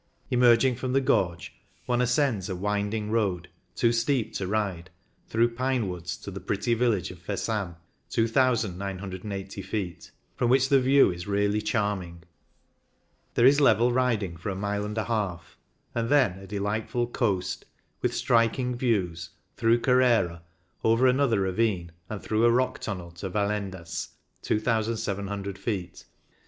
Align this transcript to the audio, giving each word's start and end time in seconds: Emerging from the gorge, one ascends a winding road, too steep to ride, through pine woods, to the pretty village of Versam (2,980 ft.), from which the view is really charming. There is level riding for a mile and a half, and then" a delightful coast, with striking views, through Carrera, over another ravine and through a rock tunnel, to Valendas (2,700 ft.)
Emerging 0.31 0.75
from 0.75 0.93
the 0.93 0.99
gorge, 0.99 1.53
one 1.85 2.01
ascends 2.01 2.49
a 2.49 2.55
winding 2.55 3.11
road, 3.11 3.49
too 3.75 3.91
steep 3.91 4.33
to 4.33 4.47
ride, 4.47 4.89
through 5.27 5.53
pine 5.53 5.87
woods, 5.87 6.17
to 6.17 6.31
the 6.31 6.39
pretty 6.39 6.73
village 6.73 7.11
of 7.11 7.19
Versam 7.19 7.75
(2,980 8.09 9.61
ft.), 9.61 10.09
from 10.35 10.49
which 10.49 10.69
the 10.69 10.79
view 10.79 11.11
is 11.11 11.27
really 11.27 11.61
charming. 11.61 12.23
There 13.35 13.45
is 13.45 13.61
level 13.61 13.93
riding 13.93 14.37
for 14.37 14.49
a 14.49 14.55
mile 14.55 14.85
and 14.85 14.97
a 14.97 15.03
half, 15.05 15.55
and 15.93 16.09
then" 16.09 16.39
a 16.39 16.47
delightful 16.47 17.05
coast, 17.05 17.65
with 18.01 18.15
striking 18.15 18.75
views, 18.75 19.29
through 19.55 19.81
Carrera, 19.81 20.41
over 20.83 21.05
another 21.05 21.41
ravine 21.41 21.91
and 22.09 22.23
through 22.23 22.43
a 22.43 22.49
rock 22.51 22.79
tunnel, 22.79 23.11
to 23.11 23.29
Valendas 23.29 24.07
(2,700 24.41 25.57
ft.) 25.57 26.05